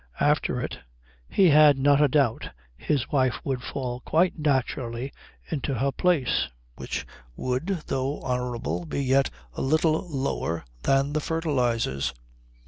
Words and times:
After 0.19 0.59
it, 0.59 0.79
he 1.29 1.49
had 1.49 1.77
not 1.77 2.01
a 2.01 2.07
doubt 2.07 2.49
his 2.75 3.11
wife 3.11 3.35
would 3.43 3.61
fall 3.61 3.99
quite 3.99 4.39
naturally 4.39 5.13
into 5.51 5.75
her 5.75 5.91
place, 5.91 6.47
which 6.75 7.05
would, 7.35 7.83
though 7.85 8.19
honourable, 8.23 8.85
be 8.85 9.03
yet 9.03 9.29
a 9.53 9.61
little 9.61 10.09
lower 10.09 10.65
than 10.81 11.13
the 11.13 11.21
fertilizers. 11.21 12.15